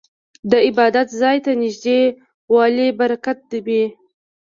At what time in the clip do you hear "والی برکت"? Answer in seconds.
2.53-3.39